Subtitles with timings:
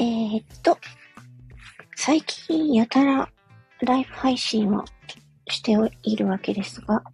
[0.00, 0.78] えー、っと、
[1.94, 3.30] 最近やたら
[3.82, 4.82] ライブ配信を
[5.48, 7.04] しているわけですが、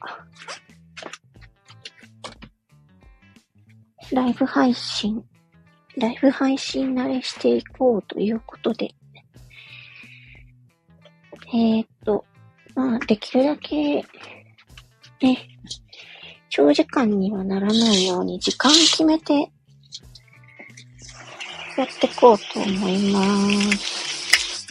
[4.13, 5.21] ライブ配信、
[5.97, 8.95] ライブ配信慣れしていこうということで、
[11.49, 12.25] えー、っと、
[12.77, 14.05] まあ、できるだけ、ね、
[16.51, 19.51] 長時間にはならないように時間を決めて
[21.77, 23.21] やっていこうと思いま
[23.77, 24.67] す。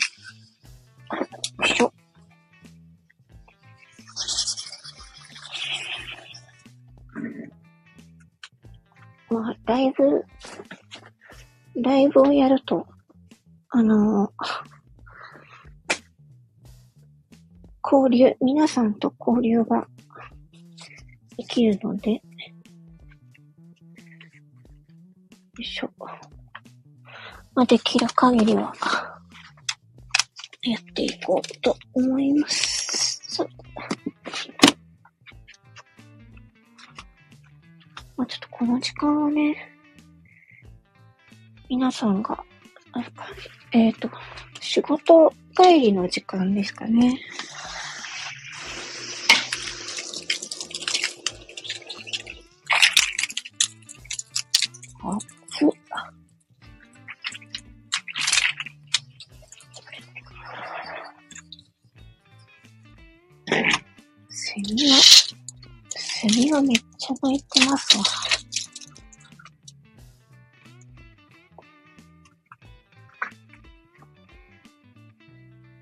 [1.60, 1.94] よいしょ。
[9.30, 10.24] まあ、ライブ、
[11.82, 12.88] ライブをやると、
[13.70, 14.32] あの
[17.84, 19.88] 交流、皆さんと交流が
[21.38, 22.22] できるので、よ
[25.60, 25.92] いしょ。
[27.56, 28.74] まあ、できる限りは、
[30.62, 33.42] やっていこうと思います。
[38.18, 39.56] まあ、ちょっとこの時間はね、
[41.70, 42.44] 皆さんが、
[43.72, 44.10] えっ、ー、と、
[44.60, 47.20] 仕事帰りの時間ですかね。
[66.56, 68.04] がめっちゃ泣いてますわ。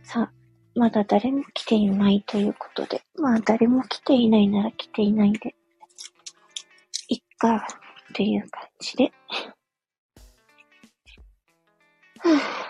[0.03, 0.31] さあ、
[0.75, 5.55] まだ誰も来ていないということで、まあ誰も来ていないなら来ていないで、
[7.09, 7.59] いっか、っ
[8.13, 9.11] ていう感じで。
[12.19, 12.63] はぁ。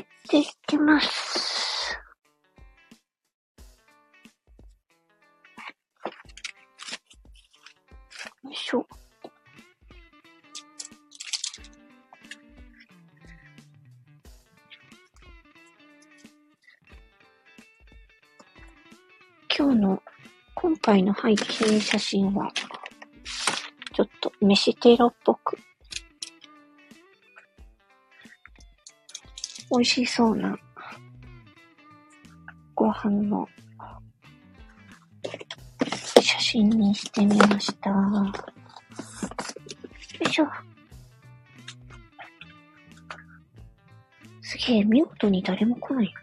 [0.00, 1.47] っていきます。
[20.88, 22.50] 回の背景写真は、
[23.92, 25.58] ちょっと飯テロっぽく、
[29.70, 30.58] 美味しそうな
[32.74, 33.46] ご飯の
[36.22, 37.90] 写真にしてみました。
[37.90, 38.32] よ
[40.22, 40.46] いしょ。
[44.40, 46.14] すげえ、見事に誰も来ない。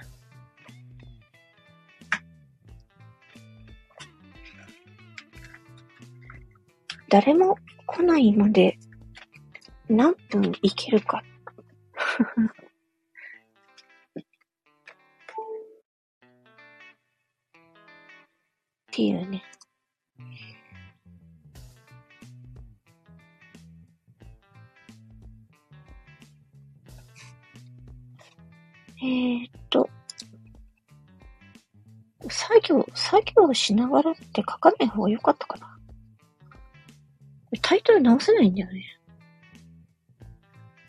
[7.16, 8.78] 誰も来ないまで
[9.88, 11.24] 何分いけるか。
[18.92, 19.42] っていうね。
[28.98, 29.90] えー、っと、
[32.30, 35.75] 作業、作業しながらって書かない方が良かったかな。
[37.68, 38.84] タイトル直せないんだよね。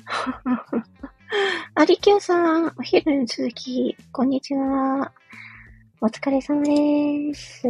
[1.74, 5.10] アリキューさん、お昼の続き、こんにちは。
[6.02, 7.62] お疲れ様です。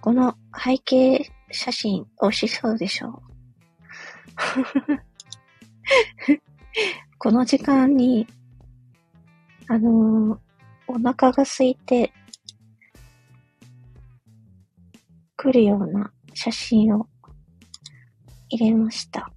[0.00, 3.20] この背景写真、美味しそうでしょう。
[7.18, 8.28] この時間に、
[9.66, 10.38] あのー、
[10.86, 12.12] お腹が空いて、
[15.36, 17.08] 来るような写真を
[18.48, 19.28] 入れました。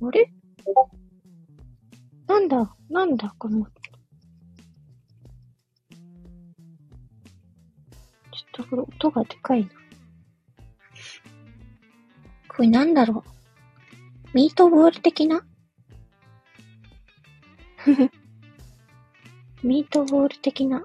[0.00, 0.32] あれ？
[2.26, 2.74] なんだ？
[2.90, 3.32] なんだ？
[3.38, 3.64] この。
[3.64, 3.70] ちょっ
[8.54, 9.70] とこれ音がでかいな。
[12.48, 13.30] これなんだろう？
[14.34, 15.46] ミートボール的な？
[19.62, 20.84] ミートボール的な。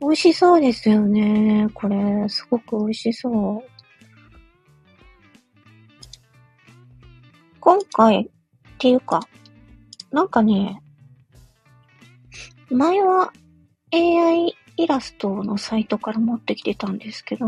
[0.00, 1.68] 美味しそうですよね。
[1.74, 3.68] これ、すごく美味しそう。
[7.60, 8.28] 今回、っ
[8.78, 9.20] ていうか、
[10.12, 10.80] なんかね、
[12.70, 13.32] 前は
[13.92, 17.46] AI イラストのサイトから持ってきてたんですけど、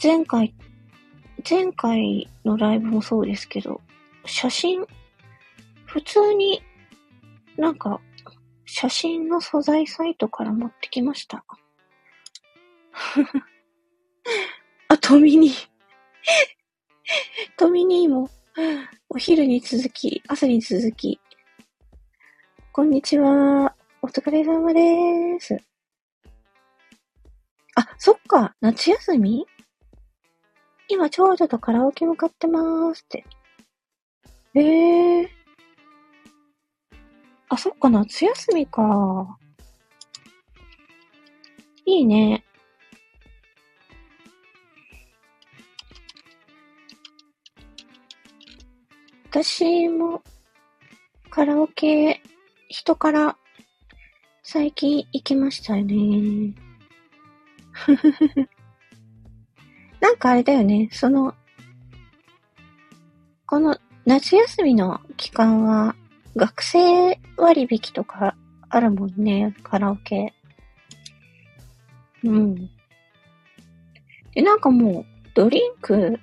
[0.00, 0.54] 前回、
[1.48, 3.80] 前回のライブもそうですけど、
[4.24, 4.86] 写真、
[5.92, 6.62] 普通に
[7.58, 8.00] なんか
[8.64, 11.44] 写真の素材サイトから持ってきました。
[14.88, 15.68] あ、トミニー。
[17.58, 18.30] トミニーも、
[19.10, 21.20] お昼に続き、朝に続き、
[22.72, 23.76] こんにちは。
[24.00, 25.58] お疲れ様です。
[27.74, 28.56] あ、そっか。
[28.62, 29.46] 夏休み？
[30.88, 33.26] 今、長女とカラオケ向かってまーすって。
[34.54, 35.41] ええー。
[37.52, 39.38] あ、そっか、夏休みか。
[41.84, 42.42] いいね。
[49.28, 50.22] 私も
[51.28, 52.22] カラオケ
[52.70, 53.36] 人から
[54.42, 56.54] 最近行きましたよね。
[60.00, 61.34] なんかあれだよね、その、
[63.44, 63.76] この
[64.06, 65.94] 夏休みの期間は
[66.34, 68.34] 学生割引とか
[68.70, 70.32] あるもんね、カラオケ。
[72.24, 72.54] うん。
[74.34, 76.18] で、なんかもう、ドリンク、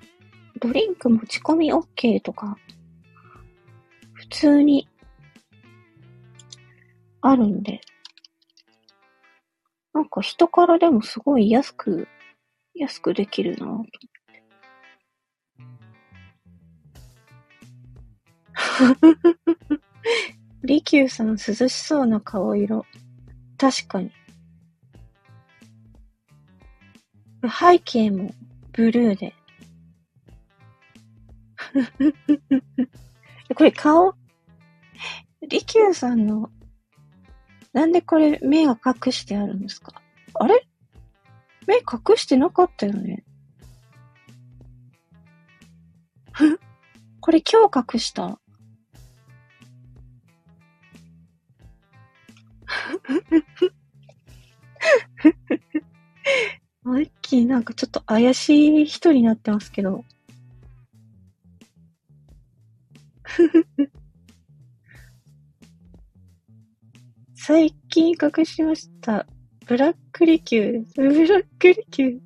[0.60, 2.58] ドリンク持ち込み OK とか、
[4.14, 4.88] 普通に
[7.22, 7.82] あるんで、
[9.94, 12.08] なんか人からでもすごい安く、
[12.74, 13.86] 安くできるなぁと思っ
[19.68, 19.79] て。
[20.70, 22.86] 利休さん涼しそうな顔色。
[23.58, 24.12] 確かに。
[27.42, 28.32] 背景も
[28.72, 29.34] ブルーで。
[33.56, 34.14] これ顔？
[35.48, 36.52] 利休さんの
[37.74, 40.00] なんでこれ目が隠してあるんですか？
[40.36, 40.68] あれ？
[41.66, 43.24] 目隠してなかったよね。
[47.22, 48.40] これ今日隠した？
[56.84, 60.06] マッキーなんかちょっと怪しい人になってますけど。
[67.36, 69.26] 最近隠しました。
[69.66, 70.86] ブラックリキュー。
[70.96, 72.20] ブラックリキュー。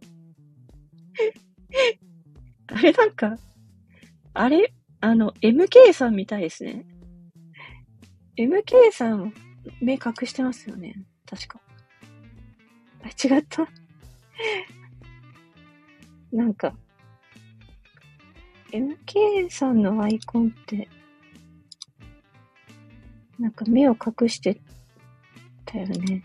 [2.68, 3.38] あれなんか、
[4.34, 4.74] あれ？
[5.01, 6.86] あの、MK さんみたいですね。
[8.38, 9.34] MK さん、
[9.81, 10.95] 目隠してますよね。
[11.25, 11.60] 確か。
[13.04, 13.68] あ、違った。
[16.31, 16.75] なんか、
[18.71, 20.88] MK さんのアイコンって、
[23.39, 24.62] なんか目を隠して
[25.65, 26.24] だよね。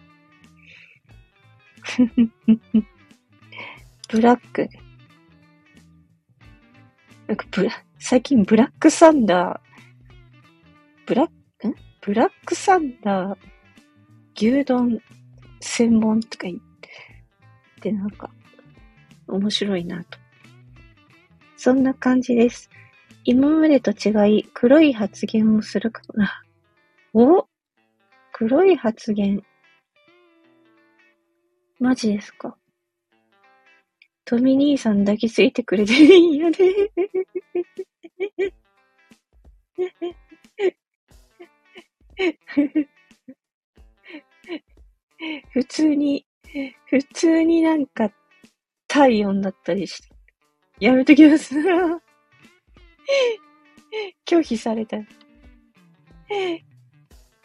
[4.08, 4.68] ブラック。
[7.26, 9.60] なんかブラ、最近ブラックサンダー、
[11.06, 11.32] ブラック、
[12.00, 13.38] ブラックサンダー、
[14.34, 15.00] 牛丼
[15.60, 16.58] 専門とか言っ
[17.80, 18.30] て、なんか、
[19.26, 20.18] 面白いなと。
[21.56, 22.70] そんな感じです。
[23.24, 26.42] 今までと違い、黒い発言をするかな。
[27.12, 27.46] お？
[28.32, 29.42] 黒い発言。
[31.80, 32.56] マジですか
[34.24, 36.56] トミ兄さん抱きついてくれていいよね。
[45.52, 46.26] 普通に、
[46.86, 48.10] 普通になんか
[48.86, 50.08] 体温だったりして。
[50.80, 51.54] やめときます。
[54.26, 54.96] 拒否された。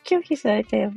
[0.04, 0.92] 拒否されたよ。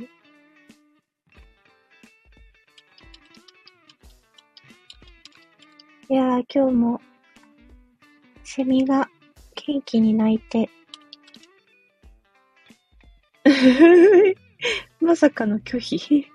[6.09, 7.01] いやー、今日も、
[8.43, 9.09] セミが
[9.55, 10.69] 元気に鳴いて、
[14.99, 16.27] まさかの拒否。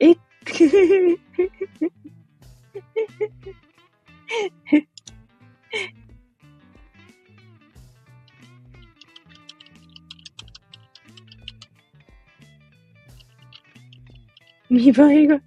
[0.00, 0.18] えっ
[14.68, 15.40] 見栄えが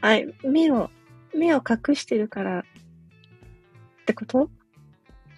[0.00, 0.90] はい、目を、
[1.34, 2.62] 目を隠してるから、っ
[4.06, 4.50] てこと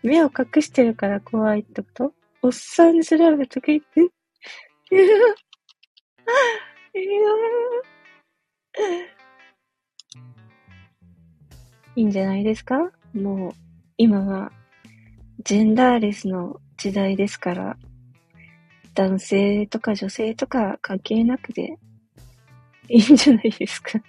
[0.03, 4.01] 目を隠してるから怖いってことおっさんずラブとか言って？
[4.01, 4.05] い
[4.97, 5.17] や、いや、
[11.95, 12.91] いいんじゃないですか？
[13.15, 13.53] もう、
[13.97, 14.53] 今は、
[15.45, 17.77] ジェンダーレスの時代ですから、
[18.95, 21.79] 男性とか女性とか関係なくで
[22.89, 24.01] いいんじゃないですか？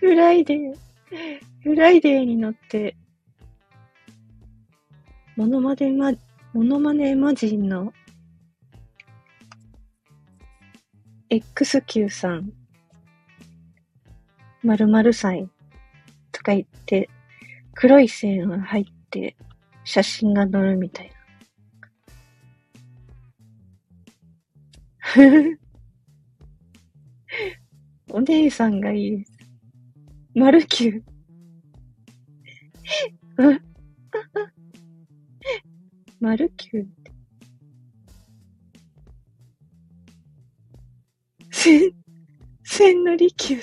[0.00, 0.74] フライデー。
[1.62, 2.96] フライデーに乗って、
[5.36, 6.12] モノマネマ、
[6.52, 7.92] モノマネマジンの
[11.30, 12.52] XQ さん、
[14.62, 15.48] 〇〇歳
[16.32, 17.08] とか言って、
[17.74, 19.36] 黒い線が入って
[19.84, 21.12] 写真が載るみたいな。
[28.10, 29.31] お姉さんがいいです。
[30.34, 33.60] マルキュー。
[36.20, 37.12] マルキューって。
[41.50, 41.92] せん、
[42.64, 43.60] 千利休。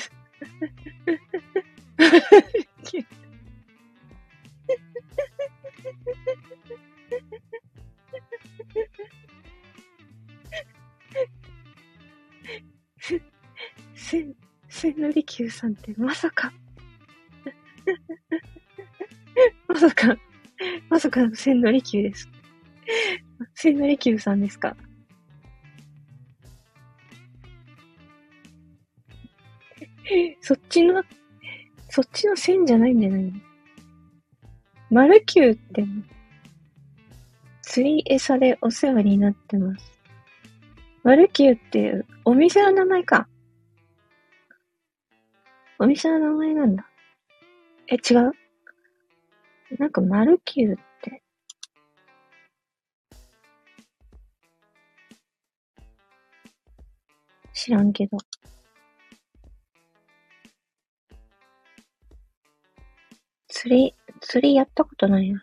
[14.99, 16.51] 千利休さんってまさか
[19.69, 20.17] まさか、
[20.89, 22.29] まさかの千利休です。
[23.55, 24.75] 千利休さんですか？
[30.41, 31.01] そっちの、
[31.89, 33.31] そっちの線じゃないんじゃないの
[34.89, 35.85] マルキューって、
[37.61, 39.97] 釣り餌でお世話になってます。
[41.03, 43.29] マルキューってお店の名前か。
[45.81, 46.85] お店の名前なんだ。
[47.87, 48.31] え、違う？
[49.79, 51.23] なんかマルキューって。
[57.53, 58.17] 知らんけど。
[63.47, 65.41] 釣り、釣りやったことないな。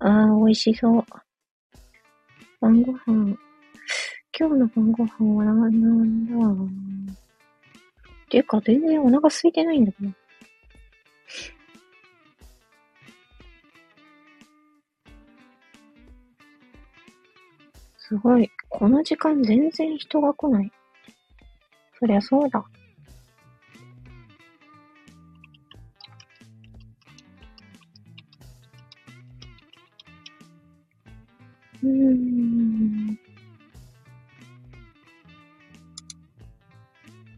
[0.00, 1.04] ああ、美味しそう。
[2.60, 3.36] 晩ご飯。
[4.36, 6.41] 今日の晩ご飯はなんだ
[8.32, 10.10] ていうか、全然お腹空いてないんだけど。
[17.98, 18.50] すごい。
[18.70, 20.72] この時間全然人が来ない。
[21.98, 22.64] そりゃそうだ。
[31.82, 33.18] うーん。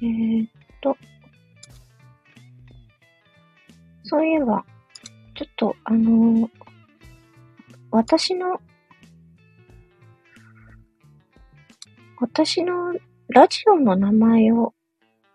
[0.01, 0.54] えー、
[0.85, 0.97] と。
[4.03, 4.63] そういえば、
[5.35, 6.51] ちょっと、あのー、
[7.91, 8.61] 私の、
[12.21, 12.93] 私の
[13.29, 14.75] ラジオの名前を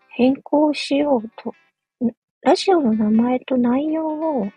[0.09, 1.53] 変更しようと、
[2.41, 4.47] ラジオの名前と内容を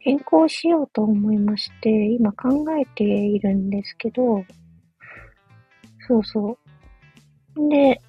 [0.00, 4.44] 変更しようと思いまして、今考えているんですけど、
[6.08, 6.58] そうそ
[7.56, 7.68] う。
[7.68, 8.00] で、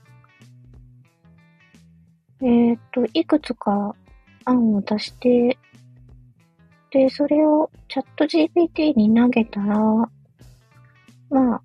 [2.42, 3.96] えー、っと、いくつか
[4.46, 5.58] 案を出して、
[6.90, 9.78] で、それをチャット GPT に投げたら、
[11.30, 11.62] まあ、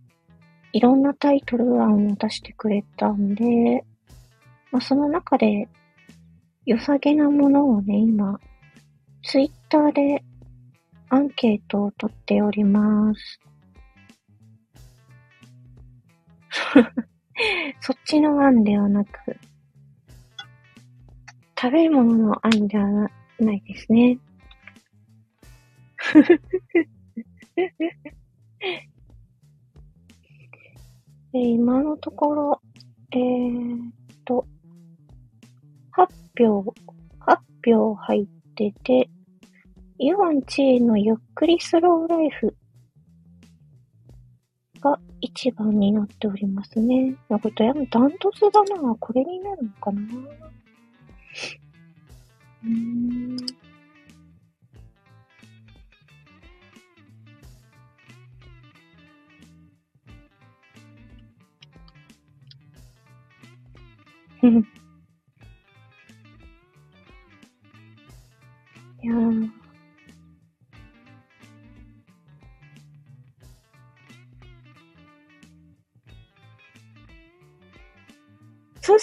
[0.73, 3.85] いろんなタイトル案を出してくれたんで、
[4.71, 5.68] まあ、その中で
[6.66, 8.38] 良さげなものをね、今、
[9.23, 10.23] ツイッターで
[11.09, 13.40] アンケートを取っております。
[17.80, 19.37] そっちの案ではなく、
[21.59, 23.11] 食べ物の案では
[23.41, 24.19] ないですね。
[31.33, 32.61] え今のところ、
[33.13, 33.93] えー、っ
[34.25, 34.47] と、
[35.91, 36.71] 発表、
[37.19, 39.09] 発表入ってて、
[39.99, 42.55] イワンチーのゆっくりスローライフ
[44.81, 47.17] が一番になっておりますね。
[47.31, 47.87] なこれダン
[48.19, 48.95] トツだな。
[48.97, 50.01] これになるのかな
[52.66, 53.40] Mm-hmm.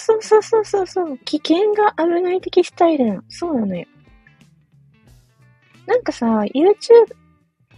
[0.06, 1.18] そうそうそうそうそう。
[1.20, 3.22] 危険が危ない的スタイルなの。
[3.30, 3.86] そうなのよ。
[5.86, 6.74] なんかさ、YouTube、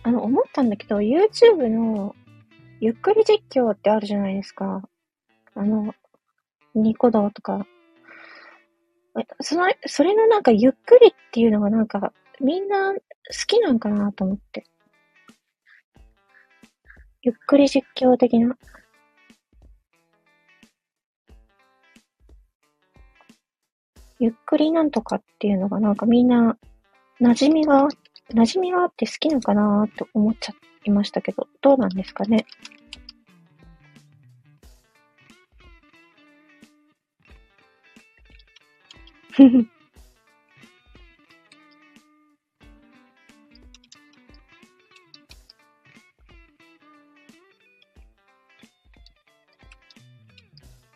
[0.02, 2.16] あの、思ったんだけど、YouTube の
[2.80, 4.82] ゆっくり実況ってあるじゃないですか。
[5.54, 5.94] あの、
[6.74, 7.64] ニコ動とか。
[9.40, 12.98] その、それのなんかゆっくりっていうのがなんか、みんな好
[13.46, 14.64] きなんかなと思って。
[17.22, 18.58] ゆっくり実況的な。
[24.18, 26.56] ゆっくりなんとかっていうのがなんかみんな
[27.20, 27.88] 馴染みが、
[28.32, 30.54] 馴染みがあって好きなのかなと思っちゃ
[30.84, 32.46] いましたけど、どうなんですかね？
[39.32, 39.66] ふふ。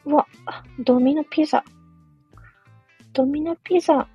[0.06, 0.26] うわ、
[0.78, 1.62] ドミノピザ。
[3.12, 4.06] ドミノピザ、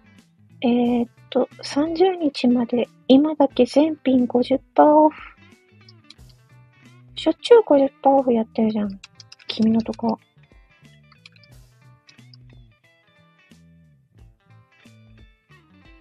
[0.61, 5.21] えー、っと、30日まで、今だけ全品50%オフ。
[7.15, 8.99] しょっちゅう50%オフやってるじゃん。
[9.47, 10.17] 君のとこ。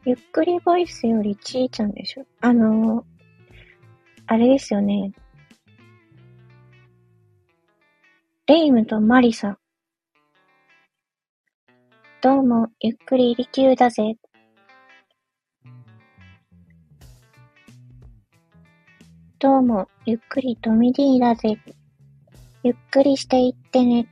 [0.06, 3.04] ゆっくりボイスよりちーちゃんでしょあの、
[4.26, 5.12] あれですよね。
[8.46, 9.58] レイムとマリサ。
[12.24, 14.16] どうも、ゆっくり利休だぜ。
[19.38, 21.58] どうも、ゆっくりトミディだぜ。
[22.62, 24.08] ゆっくりしていってね。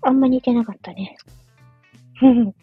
[0.00, 1.16] あんま似てなかったね。
[2.14, 2.54] ふふ。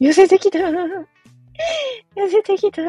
[0.00, 0.70] 寄せてきた寄
[2.30, 2.82] せてきた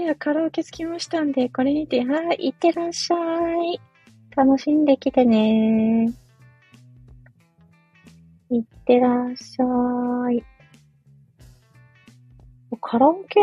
[0.00, 3.16] では、カラオケ着きましたんで、これにて、はい、いってらっしゃ
[3.62, 3.78] い。
[4.34, 6.06] 楽しんできてね
[8.50, 10.42] いってらっしゃい。
[12.80, 13.40] カラオケ、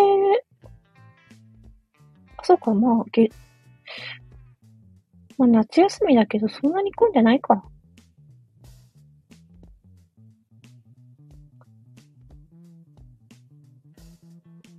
[2.37, 3.29] あ、そうか、まあ、げ、
[5.37, 7.63] まあ、夏休みだけど、そんなに混んでないか。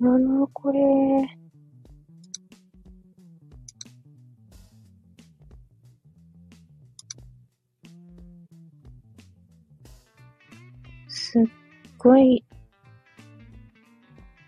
[0.00, 1.37] なな、これ。
[11.98, 12.44] ごい。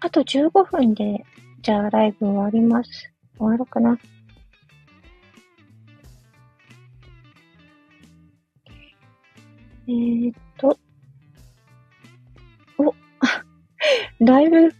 [0.01, 1.25] あと15分で、
[1.63, 3.13] じゃあライブ終わります。
[3.37, 3.99] 終わろうかな。
[9.87, 10.79] えー、っと。
[12.79, 12.95] お、
[14.25, 14.73] ライブ、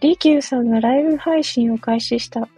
[0.00, 2.48] リキューさんがライブ配信を開始した。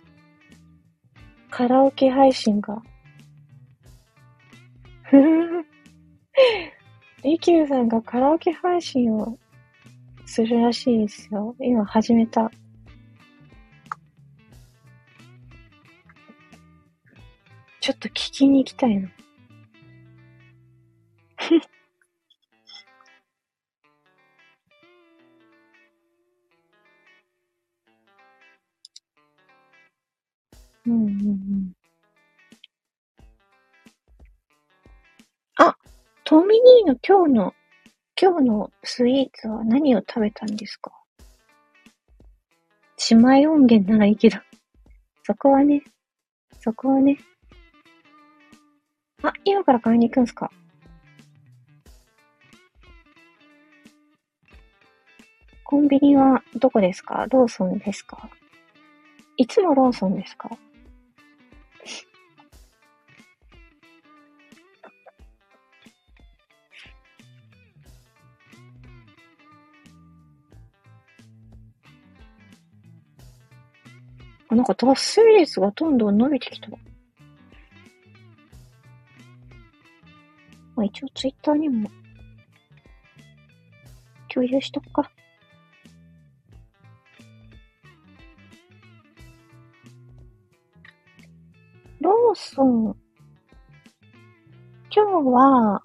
[1.50, 2.82] カラオケ配信が。
[7.24, 9.38] リキューさんがカラオケ配信を
[10.26, 11.54] するらしいですよ。
[11.60, 12.50] 今始めた。
[17.80, 19.08] ちょっと聞きに行きたいな。
[30.86, 31.81] うんうんうん。
[36.32, 37.54] トミニーの今日の、
[38.18, 40.90] 今日のスイーツは何を食べたんですか？
[43.10, 44.38] 姉妹音源ならいいけど。
[45.24, 45.82] そこはね、
[46.58, 47.18] そこはね。
[49.22, 50.50] あ、今から買いに行くんすか？
[55.64, 57.26] コンビニはどこですか？
[57.28, 58.30] ローソンですか？
[59.36, 60.48] いつもローソンですか？
[74.62, 76.68] なんか達成率がどんどん伸びてきた。
[80.76, 81.90] まあ一応ツイッターにも
[84.32, 85.10] 共有しとくか。
[92.00, 92.96] ローソン、
[94.94, 95.82] 今日は、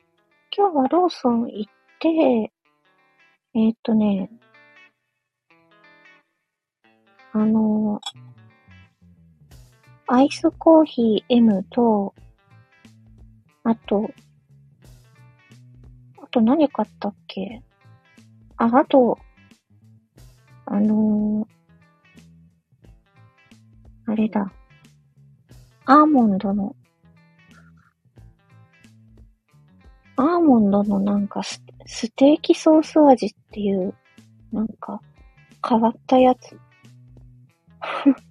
[0.55, 2.09] 今日はローソン行って、
[3.55, 4.29] えー、っとね、
[7.33, 7.99] あの
[10.09, 12.15] アイスコーヒー M と、
[13.63, 14.09] あと、
[16.23, 17.61] あと何買ったっけ？
[18.55, 19.19] あ、あと、
[20.65, 24.49] あのー、あれだ。
[25.85, 26.73] アーモンドの、
[30.15, 33.93] アーモンドのなんかスステーキソース味っていう、
[34.53, 35.01] なんか、
[35.67, 36.57] 変わったやつ。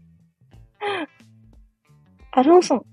[2.36, 2.84] あ、ローソン。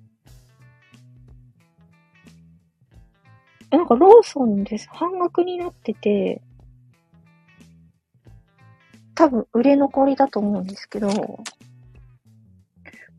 [3.72, 4.88] なんかローソンです。
[4.90, 6.42] 半額になってて、
[9.14, 11.10] 多分売れ残りだと思うんですけど、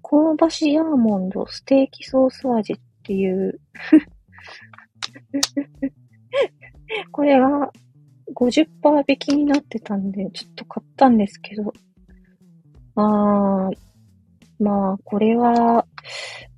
[0.03, 3.61] 香ばしいアーモンドステーキソース味っていう
[7.13, 7.71] これが
[8.35, 11.71] 50%引きになってたんで、ちょっと買ったんですけど、
[12.95, 13.77] あー、
[14.61, 15.87] まあ、これは、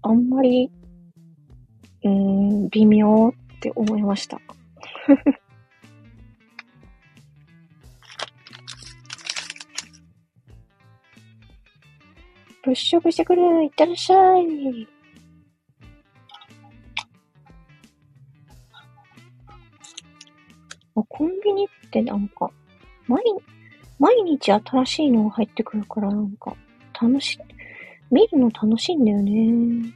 [0.02, 0.70] あんまり、
[2.04, 4.40] うん、微妙って思いました。
[12.64, 14.88] 物色してくるいってらっしゃい
[20.96, 22.50] あコンビニってなんか、
[23.06, 23.22] 毎、
[23.98, 26.56] 毎日新しいのが入ってくるからなんか、
[27.00, 27.38] 楽し、
[28.10, 29.92] 見るの楽しいんだよね。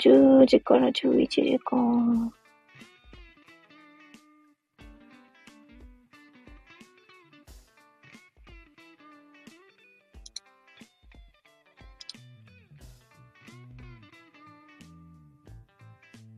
[0.00, 1.76] 10時から11時か。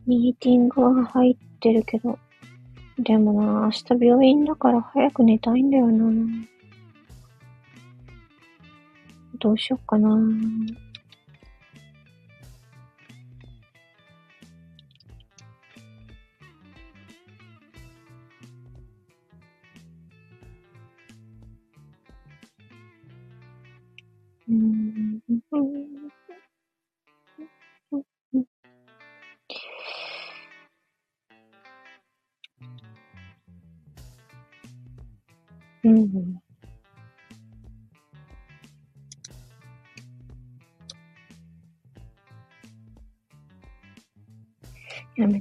[0.05, 2.19] ミーティングは入ってるけど、
[2.99, 6.13] でもな、明日病院だから早く寝たいんだよな。
[9.39, 10.19] どうしよっかな。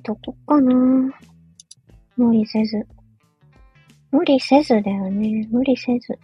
[0.01, 0.73] とこかな。
[2.17, 2.85] 無理せず。
[4.11, 5.47] 無理せずだよね。
[5.51, 6.19] 無理せず。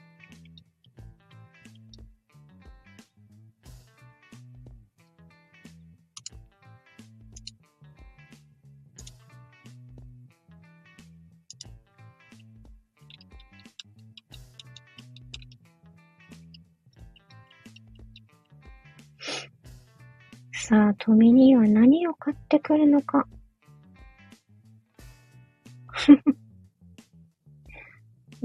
[20.68, 23.26] さあ、トミには何を買ってくるのか。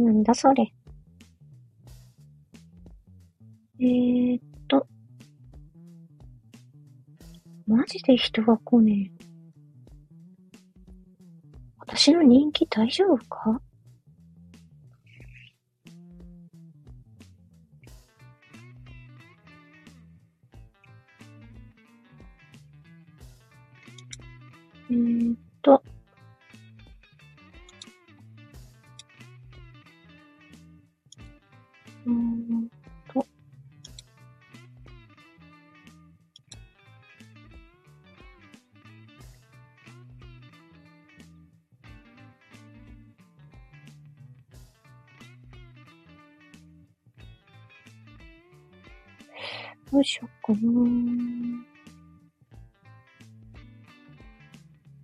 [0.03, 0.73] なんだそれ。
[3.81, 4.87] えー、っと。
[7.67, 9.23] マジで人が来ねえ。
[11.79, 13.61] 私の人気大丈夫か？
[49.93, 50.73] どうしよっかな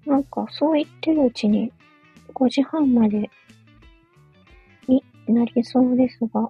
[0.07, 1.71] なんか、そう言ってるうちに、
[2.33, 3.31] 5時半まで
[4.87, 6.49] になりそうですが。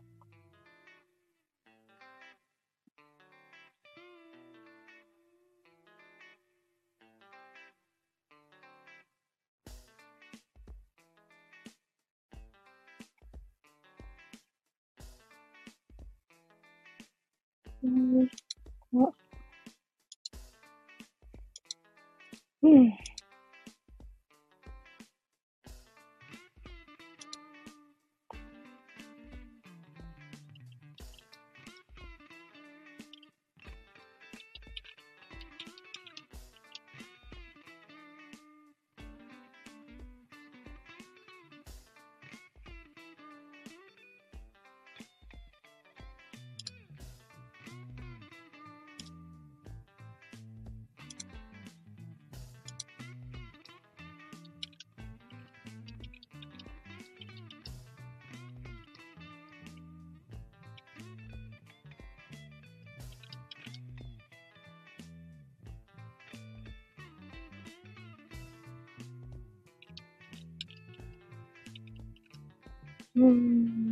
[73.18, 73.87] う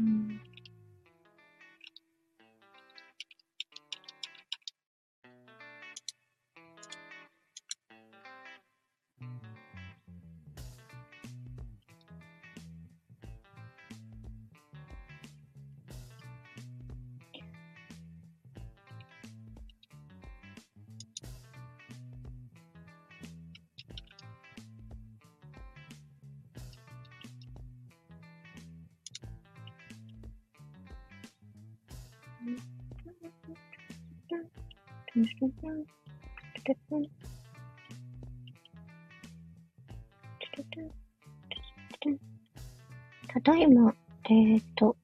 [43.28, 43.94] ただいま、
[44.30, 44.96] えっ、と、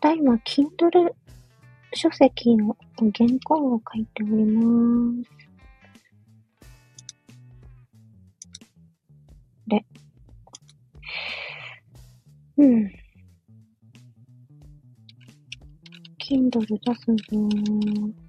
[0.00, 1.14] ただいま、Kindle
[1.94, 3.12] 書籍の原
[3.44, 5.30] 稿を書いております。
[9.68, 9.84] で、
[12.56, 12.90] うん。
[16.18, 18.23] Kindle 出すぞー。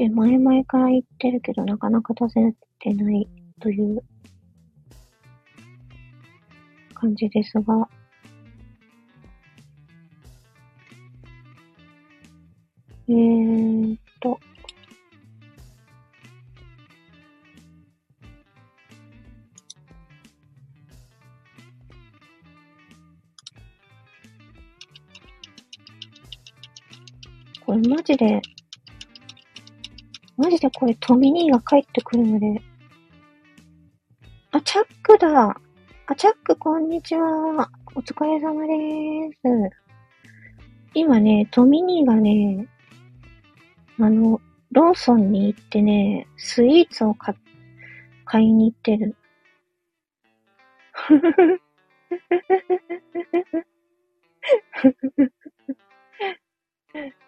[0.00, 3.28] って前々から言ってるけど、なかなか出せてない
[3.60, 4.02] という
[6.94, 7.86] 感じですが、
[13.08, 14.40] えーっと、
[27.66, 28.40] これマジで、
[30.60, 32.60] ジでこれトミニーが帰ってくるので、
[34.52, 35.58] あ、チャックだ
[36.06, 39.38] あ、チャックこんにちはお疲れ様でーす。
[40.92, 42.66] 今ね、トミニーがね、
[43.98, 44.38] あの、
[44.70, 47.34] ローソンに行ってね、スイーツを買、
[48.26, 49.16] 買いに行ってる。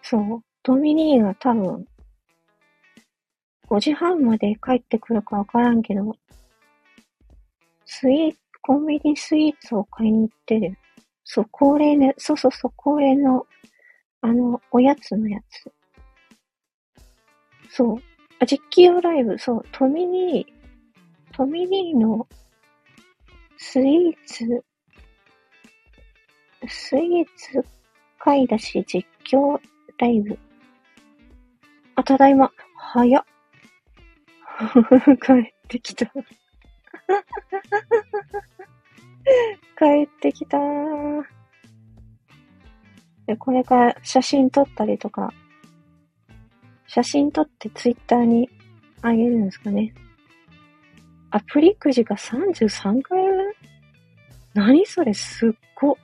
[0.03, 0.43] そう。
[0.61, 1.87] トミニーが多分、
[3.73, 6.15] 5時半まで帰ってくるかわからんけど、
[7.85, 10.77] スイーツ、コンビニスイーツを買いに行ってる。
[11.23, 13.47] そう、恒例ね、そうそうそう、恒例の、
[14.21, 15.73] あの、おやつのやつ。
[17.71, 17.97] そう。
[18.37, 22.27] あ、実機用ライブ、そう、トミニー、トミニーの
[23.57, 24.63] スイーツ、
[26.67, 27.65] スイーツ
[28.19, 29.59] 買い出し実況
[29.97, 30.37] ライブ。
[31.95, 32.51] あ、ただいま。
[32.75, 33.32] 早っ。
[35.21, 36.05] 帰ってきた。
[39.77, 40.57] 帰ってきた。
[43.25, 45.33] で、これから写真撮ったりとか、
[46.87, 48.49] 写真撮ってツイッターに
[49.01, 49.93] あげるんですかね。
[51.31, 53.43] アプリくじが33回目
[54.53, 55.97] 何それすっご。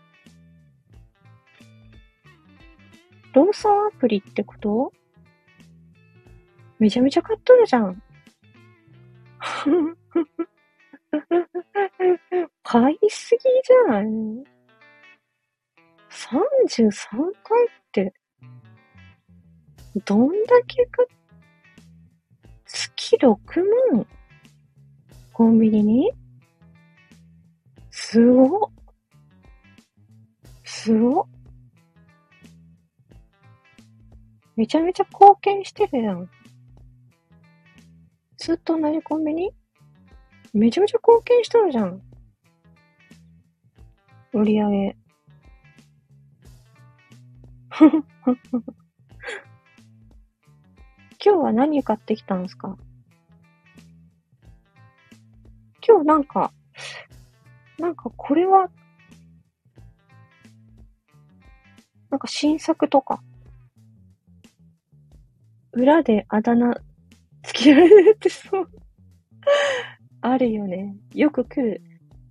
[3.33, 4.91] ローソンアプリってこと？
[6.79, 8.01] めちゃめちゃ買っとるじゃん。
[12.63, 14.43] 買いすぎじゃん。
[16.09, 16.89] 33
[17.43, 18.13] 回って、
[20.05, 21.05] どんだけか、
[22.65, 23.38] 月6
[23.93, 24.07] 万？
[25.33, 26.12] コンビニに？
[27.91, 28.69] すごっ。
[30.63, 31.25] すごっ。
[34.55, 36.29] めちゃめちゃ貢献してるやん。
[38.39, 39.52] ずっと同じコンビニ？
[40.54, 42.02] めちゃめちゃ貢献しとるじゃん。
[44.32, 44.97] 売り上げ。
[47.80, 47.97] 今
[51.19, 52.78] 日は何買ってきたんですか？
[55.86, 56.54] 今日なんか、
[57.78, 58.69] なんかこれは、
[62.10, 63.21] なんか新作とか、
[65.73, 66.73] 裏であだ名
[67.43, 68.69] つけられるってそう。
[70.21, 70.95] あるよね。
[71.13, 71.82] よく来る。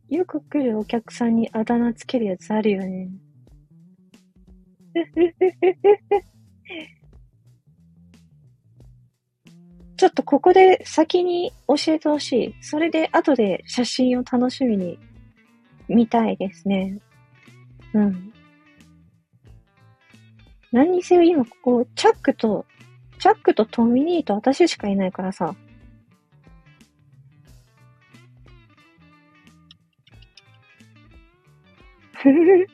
[0.09, 3.11] よく来るお客さんにあだ名つけるやつあるよね。
[9.97, 12.55] ちょっとここで先に教えてほしい。
[12.63, 14.99] それで後で写真を楽しみに
[15.89, 16.99] 見たいですね。
[17.95, 18.33] うん。
[20.71, 22.67] 何にせよ今ここ、チャックと、
[23.19, 25.55] チャックとトミニーと私しかいないからさ。
[32.15, 32.67] ふふふ。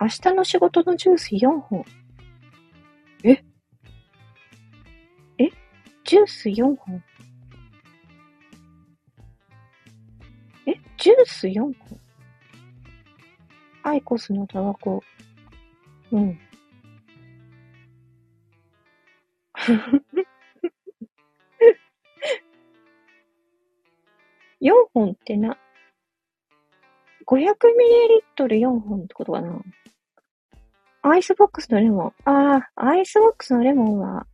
[0.00, 1.84] 明日の仕事のジュース4本。
[3.22, 3.42] え？
[5.38, 5.50] え？
[6.04, 7.02] ジュース4本
[10.66, 10.74] え？
[10.98, 11.74] ジュース4本
[13.82, 15.02] アイコスのタバコ。
[16.14, 16.38] うん。
[24.60, 25.58] 4本ってな、
[27.26, 29.60] 500ミリリットル4本ってことかな。
[31.02, 32.12] アイスボックスのレモン。
[32.24, 34.28] ああ、アイスボックスのレモンは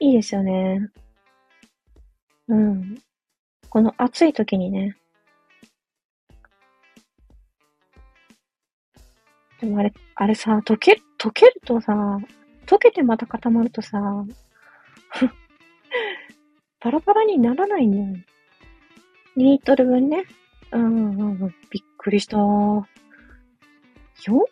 [0.00, 0.90] いいですよね。
[2.48, 3.02] うん。
[3.70, 4.94] この暑い時にね。
[9.60, 11.92] でもあれ、あれさ、溶け、溶けるとさ、
[12.66, 13.98] 溶けてまた固まるとさ、
[16.80, 18.26] パラパラにならないんだよね。
[19.36, 20.24] 2リットル分ね。
[20.72, 21.54] うんうんうん。
[21.70, 22.36] びっくりした。
[22.36, 22.86] 4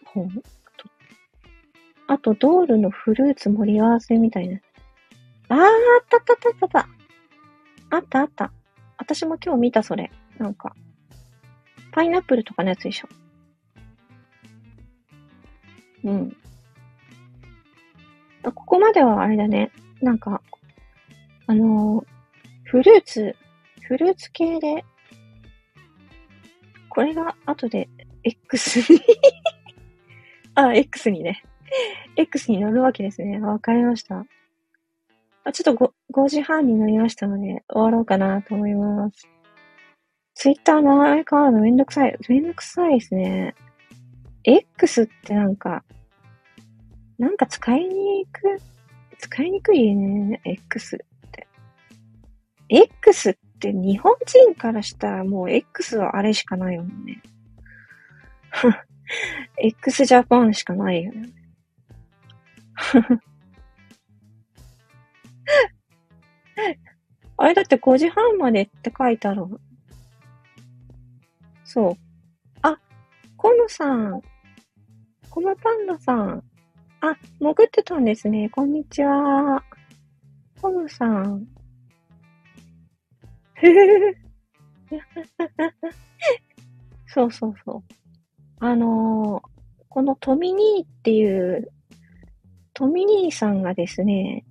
[0.05, 0.43] 本？
[2.09, 4.61] あと、ドールのフルーツ盛り合わせみたいな。
[5.49, 5.71] あー、あっ
[6.09, 6.89] たあったあったあった。
[7.97, 8.53] あったあった。
[8.99, 10.11] 私も今日見た、それ。
[10.39, 10.75] なんか。
[11.93, 13.09] パイナップルとかのやつでしょ。
[16.05, 16.37] うん。
[18.43, 19.71] あ、ここまではあれだね。
[20.01, 20.41] なんか、
[21.47, 22.07] あのー、
[22.65, 23.37] フルーツ、
[23.83, 24.85] フルーツ系で、
[26.89, 27.89] これが後で
[28.25, 29.01] X に
[30.55, 31.43] あ、X にね。
[32.17, 33.41] X に乗るわけですね。
[33.41, 34.27] わかりました。
[35.45, 39.29] あ、ちょっと 5, 5時半になりましたので、終わろうかなと思います。
[40.35, 42.17] ツイッター名前変わるのめんどくさい。
[42.29, 43.55] めんどくさいですね。
[44.45, 45.85] X ってなんか、
[47.19, 48.59] なんか使いにく、
[49.19, 50.41] 使いにくいね。
[50.45, 50.99] X っ
[51.31, 51.47] て。
[52.69, 57.23] X って日本人からしたらもう X はあれしかないもんね。
[59.59, 61.29] X ジャパンしかないよね。
[67.37, 69.45] あれだって5時半までって書いてある。
[71.65, 71.97] そう。
[72.63, 72.79] あ、
[73.37, 74.23] コムさん。
[75.33, 76.45] コムパンダさん。
[77.01, 78.51] あ、潜ってたんですね。
[78.51, 79.65] こんにちは。
[80.61, 81.49] コムさん。
[87.07, 87.83] そうそうそう。
[88.61, 89.43] あのー、
[89.89, 91.73] このトミニーっていう
[92.75, 94.45] トミニーさんがですね、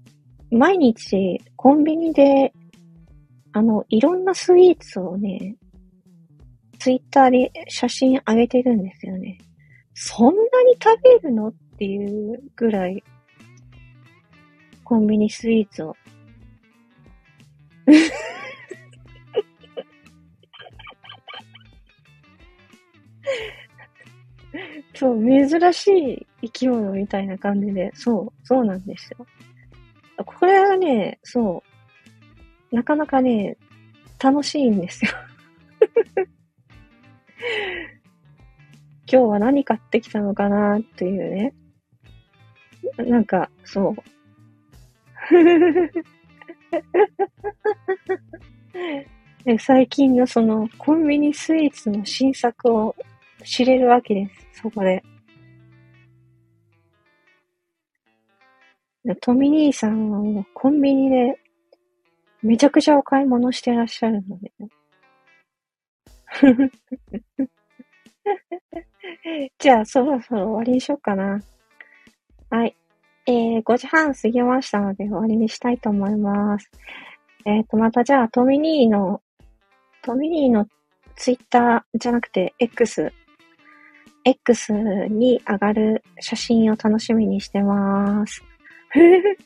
[0.49, 2.51] 毎日コンビニで、
[3.51, 5.57] あの、いろんなスイーツをね、
[6.79, 9.37] ツイッターで写真上げてるんですよね。
[9.93, 11.49] そんなに食べるの？
[11.49, 13.03] っていうぐらい、
[14.83, 15.95] コンビニスイーツを。
[24.93, 29.25] そう、珍しい生き物みたいな感じで、そう、そうなんですよ。
[30.23, 31.63] これはね、そ
[32.71, 33.57] う、なかなかね、
[34.19, 35.11] 楽しいんですよ。
[39.11, 41.53] 今日は何買ってきたのかなっていうね。
[42.97, 43.95] なんか、そう。
[49.59, 52.95] 最近のそのコンビニスイーツの新作を
[53.43, 54.61] 知れるわけです。
[54.61, 55.03] そこで。
[59.19, 61.37] トミ兄さんはもうコンビニで
[62.41, 64.53] めちゃくちゃお買い物してらっしゃるので。
[69.59, 71.41] じゃあ、そろそろ終わりにしようかな。
[72.49, 72.75] はい。
[73.27, 76.69] えー、5時半過ぎましたので終わりにしたいと思います。
[77.45, 79.21] えっ、ー、と、またじゃあ、トミニーの、
[80.01, 80.67] トミニーの
[81.15, 83.13] ツイッターじゃなくて X
[84.23, 88.43] X に上がる写真を楽しみにしてます。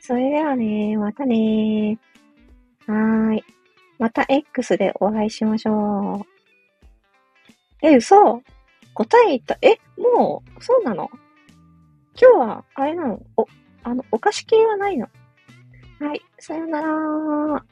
[0.00, 1.98] それではね、またね
[2.86, 3.44] はーい。
[4.00, 6.26] また X でお会いしましょ
[7.82, 7.86] う。
[7.86, 8.42] え、嘘？
[8.94, 9.58] 答え言った？
[9.60, 11.10] え、もう、そうなの？
[12.20, 13.20] 今日は、あれなの？
[13.36, 13.46] お、
[13.84, 15.06] あの、お菓子系はないの？
[16.00, 17.64] はい、さよなら。